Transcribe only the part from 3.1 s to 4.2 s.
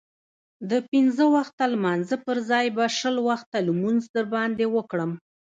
وخته لمونځ